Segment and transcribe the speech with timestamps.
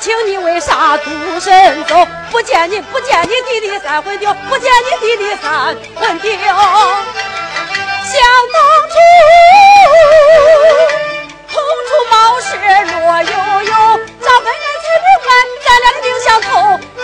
[0.00, 1.10] 请你为啥独
[1.40, 2.06] 身走？
[2.30, 6.30] 不见你，不见你弟弟三魂丢，不见你弟弟三魂丢。
[6.30, 6.46] 想
[8.52, 8.58] 当
[8.88, 8.94] 初，
[11.48, 13.32] 红出茅室若悠
[13.64, 13.72] 悠，
[14.22, 15.26] 找恩人才不还，
[15.64, 16.48] 咱俩的命相投。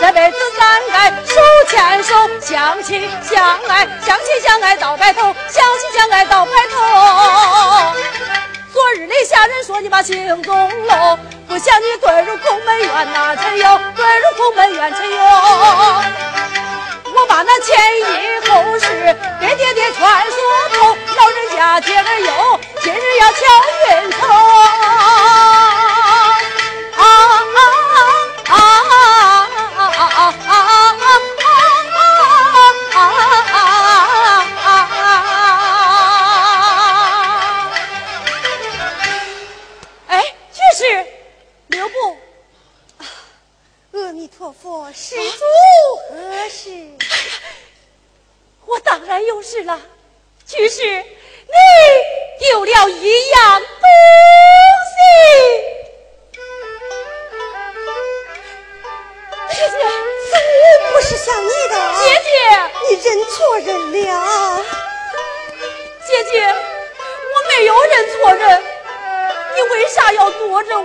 [0.00, 0.62] 这辈子咱
[0.92, 1.34] 该手
[1.68, 3.34] 牵手，相亲相
[3.68, 6.78] 爱，相亲相爱到白头，相亲相爱到白头。
[8.72, 11.18] 昨日里下人说你把情踪漏。
[11.54, 15.16] 不想你遁入空门院呐陈友，遁入空门院陈友。
[17.14, 20.36] 我把那前因后事给爹爹传说
[20.72, 23.38] 透，老人家今儿有，今日要敲
[23.86, 24.63] 运筹。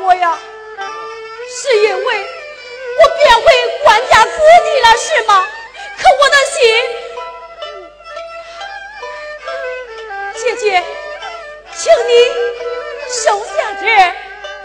[0.03, 0.37] 我呀？
[1.49, 2.27] 是因为。
[3.01, 3.43] 我变回
[3.83, 5.47] 官家子弟了，是吗？
[5.97, 6.59] 可我的心，
[10.35, 10.83] 姐姐，
[11.73, 12.11] 请你
[13.09, 13.85] 收下这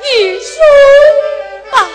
[0.09, 0.53] 玉书
[1.71, 1.89] 吧。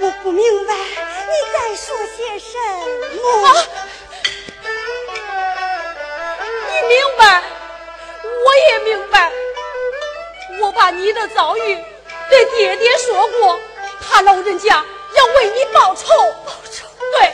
[0.00, 2.56] 我不明白你在说些什
[3.22, 3.22] 么。
[6.70, 7.42] 你明白，
[8.22, 9.30] 我也明白。
[10.60, 11.78] 我把你的遭遇
[12.28, 13.58] 对爹爹说过，
[14.00, 14.84] 他老人家。
[15.16, 16.06] 要为你报仇，
[16.44, 16.86] 报仇！
[17.18, 17.32] 对，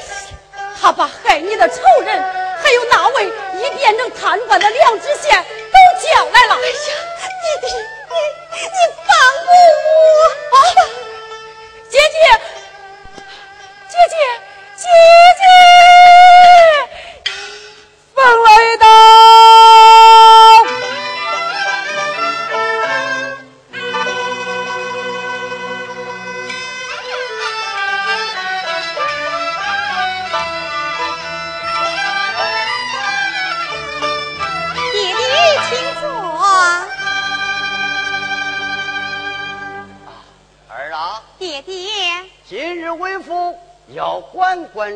[0.80, 2.23] 他把害你的仇人，
[2.62, 6.54] 还有那位已变成贪官的梁知县都叫来了。
[6.54, 6.73] 哎呀，
[7.61, 9.12] 弟弟，你你放
[9.45, 9.50] 过
[9.85, 9.97] 我
[10.57, 10.59] 啊！
[11.90, 12.16] 姐姐，
[13.88, 14.16] 姐姐，
[14.76, 15.42] 姐姐，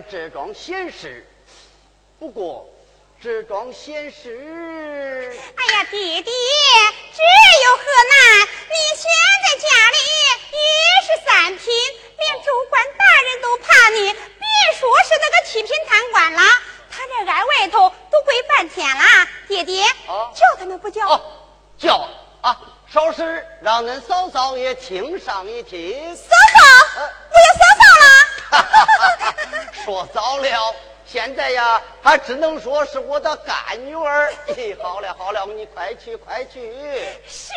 [0.09, 1.27] 管管这桩闲事，
[2.19, 2.67] 不过
[3.23, 5.31] 这桩闲事……
[5.55, 6.31] 哎呀，弟弟，
[7.15, 7.23] 这
[7.65, 8.49] 有何难？
[8.71, 9.05] 你现
[9.45, 9.99] 在家里
[10.51, 10.57] 一
[11.05, 11.75] 十三品，
[12.17, 14.19] 连州官大人都怕你，别
[14.79, 16.43] 说是那个七品贪官了，
[16.91, 19.05] 他这挨外头都跪半天了。
[19.47, 19.85] 爹爹，
[20.35, 21.21] 叫他们不叫？
[21.79, 22.09] 叫
[22.41, 22.59] 啊！
[22.91, 26.17] 稍事让恁嫂嫂也听上一听。
[26.17, 26.23] 嫂
[26.57, 26.65] 嫂，
[26.97, 28.88] 我要嫂嫂了。
[29.89, 30.75] 说早了，
[31.07, 34.31] 现在呀，还只能说是我的干女儿。
[34.83, 36.71] 好了好了，你快去快去。
[37.27, 37.51] 是。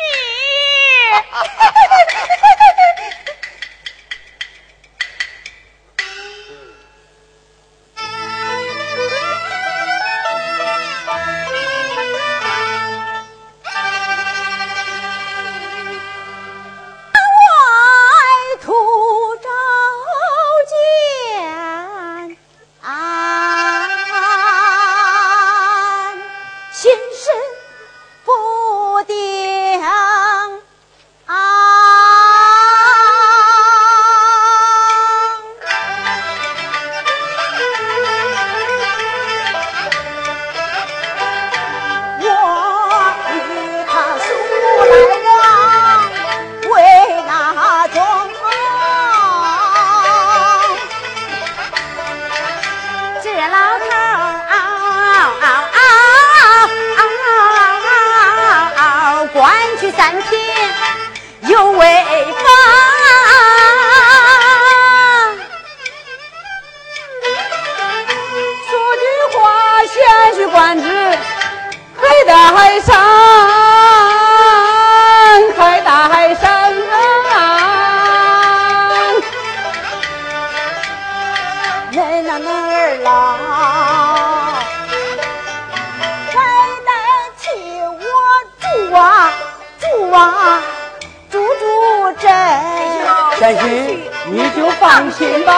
[94.26, 95.52] 你就放心吧，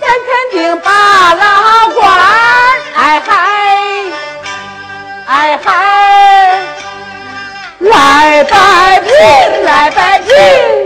[0.00, 2.00] 咱肯定把老官
[2.96, 3.30] 哎嗨
[5.26, 5.66] 哎嗨
[7.80, 10.77] 来摆平，来摆平。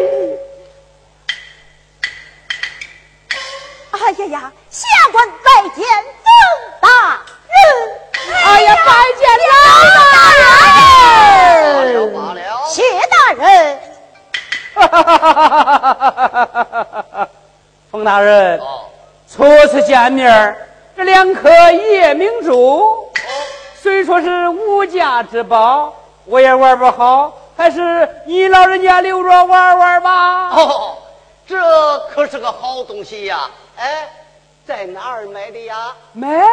[17.90, 18.81] 冯大人，哦。
[19.28, 20.57] 初次见面
[20.95, 23.09] 这两颗夜明珠。
[23.81, 25.95] 虽说是无价之宝，
[26.26, 30.50] 我也玩不好，还是你老人家留着玩玩吧。
[30.50, 30.99] 哦，
[31.47, 31.57] 这
[32.14, 33.49] 可是个好东西呀！
[33.76, 34.09] 哎，
[34.66, 35.95] 在哪儿买的呀？
[36.12, 36.28] 买？
[36.28, 36.47] 啊，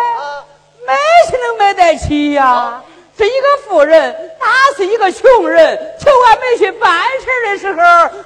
[0.87, 0.95] 买
[1.29, 2.81] 是能买得起呀、
[3.19, 4.47] 这一个富人打
[4.77, 7.81] 死一个穷人，求俺们去办事的时候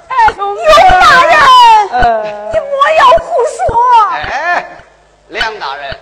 [0.07, 0.63] 才从刘
[1.01, 1.35] 大人，
[1.89, 3.75] 呃你莫要胡说。
[4.11, 4.77] 哎，
[5.29, 5.97] 梁大人，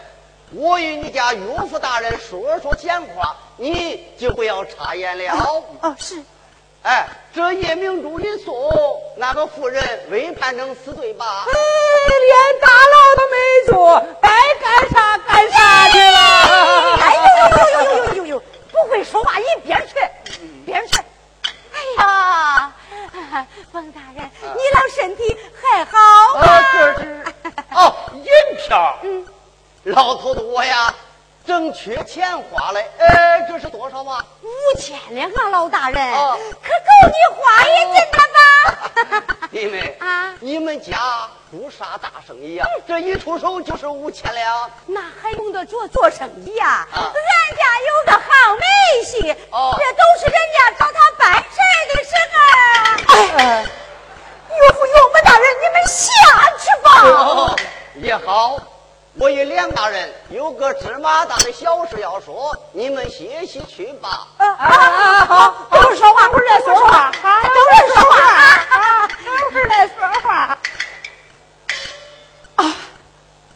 [0.54, 5.38] 我与你家岳父大人说说闲话，你就不要插言了。
[5.82, 6.22] 哦，是
[6.84, 8.54] 哎，这夜明珠一送，
[9.16, 11.46] 那个妇人未判成死罪吧？
[11.48, 11.54] 哎，
[12.20, 13.38] 连大牢都没
[13.72, 14.30] 坐，该
[14.60, 16.81] 干啥干啥去了。
[18.92, 19.96] 会说话，一边去，
[20.66, 21.00] 边去。
[21.74, 22.74] 哎呀，
[23.72, 25.98] 冯大人，你老身体还好
[26.38, 26.64] 啊，吗？
[26.74, 27.26] 这是
[27.72, 28.98] 哦，银票。
[29.04, 29.26] 嗯，
[29.84, 30.94] 老头子我呀，
[31.46, 32.86] 正缺钱花嘞。
[33.00, 34.24] 哎，这是多少嘛？
[34.42, 39.48] 五千两啊，老大人，哦可够你花一阵了吧？
[39.52, 44.72] 弟妹啊你们家不啥大生意呀、这一出手就是五千两。
[44.86, 48.66] 那还用得着做生意呀、啊俺家有个好媒
[49.06, 52.38] 婿，哦这都是人家找他办事儿的时候。
[53.38, 53.66] 哎，
[54.58, 56.08] 岳父岳母大人，你们下
[56.58, 56.88] 去吧。
[57.04, 57.56] 哦，
[57.96, 58.58] 也好。
[59.20, 64.26] 我与梁大人有个芝麻大的小事要说，你们歇息去吧。
[64.38, 65.26] 啊啊啊！
[65.26, 67.12] 好，等会儿说话，等会儿说话，
[67.44, 68.18] 都是说话
[68.70, 70.58] 啊，等会儿再说话。
[72.56, 72.76] 啊，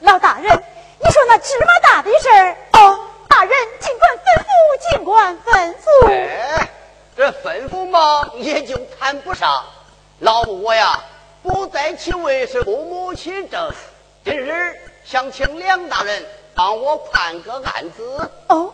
[0.02, 0.64] 老大人，
[1.00, 4.48] 你说那芝麻大的事儿，哦，大人尽管吩咐，
[4.92, 6.10] 尽管吩咐。
[6.10, 6.70] 哎，
[7.16, 9.64] 这吩咐嘛也就谈不上。
[10.20, 11.02] 老母我呀，
[11.42, 13.72] 不在其位是父母亲政。
[14.26, 18.32] 今日想请梁大人帮我判个案子。
[18.48, 18.74] 哦，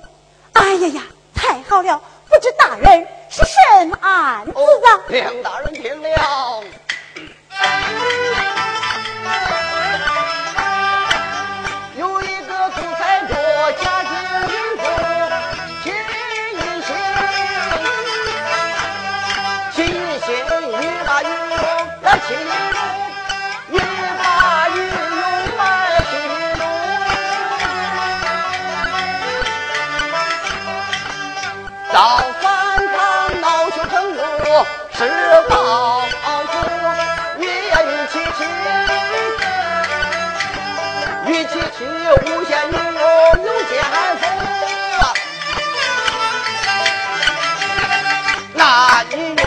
[0.54, 1.04] 哎呀呀，
[1.36, 2.02] 太好了！
[2.30, 6.64] 不知大人是什么案子哦啊？，梁大人听了。
[31.92, 31.98] 造
[32.40, 32.98] 反他
[33.42, 34.20] 恼羞成怒，
[34.94, 35.00] 誓
[35.50, 35.54] 报
[36.48, 36.54] 复，
[37.40, 38.40] 欲呀欲其妻，
[41.28, 41.80] 欲其妻
[42.26, 43.04] 无限女友
[43.44, 43.72] 有奸
[44.22, 44.24] 夫，
[48.54, 48.60] 那
[49.10, 49.44] 女用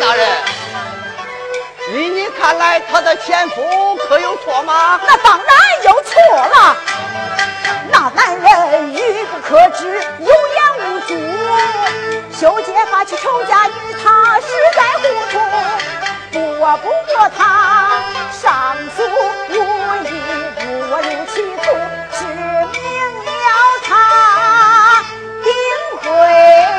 [0.00, 0.26] 大人，
[1.92, 4.98] 依你看来，他的前夫可有错吗？
[5.06, 6.76] 那当然有错了。
[7.90, 11.14] 那男人愚不可知，有眼无珠。
[12.34, 13.72] 修街发起仇家与
[14.02, 15.38] 他，实在糊涂。
[16.32, 16.38] 不
[16.78, 19.02] 不过他上诉
[19.50, 19.52] 无
[20.04, 20.08] 益，
[20.56, 20.60] 不
[20.96, 21.70] 入歧途，
[22.12, 22.24] 指
[22.72, 22.80] 明
[23.24, 23.46] 了
[23.84, 25.04] 他
[25.44, 25.52] 定
[26.00, 26.71] 会。